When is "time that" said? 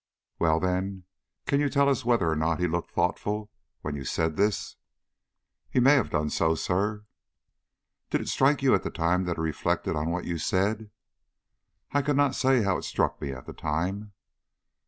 8.89-9.35